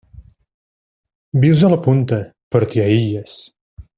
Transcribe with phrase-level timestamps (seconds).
[1.43, 2.19] Vius a la Punta
[2.55, 3.39] però t’hi aïlles.